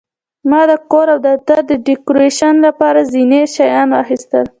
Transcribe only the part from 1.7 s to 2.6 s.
ډیکوریشن